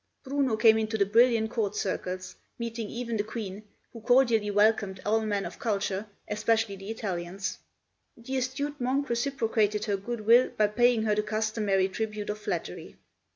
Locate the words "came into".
0.57-0.97